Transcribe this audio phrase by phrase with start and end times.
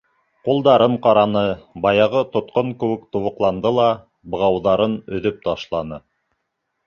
[0.47, 1.43] Ҡулдарын ҡараны,
[1.83, 3.85] баяғы тотҡон кеүек тубыҡланды ла
[4.37, 6.01] «бығауҙарын өҙөп ташланы».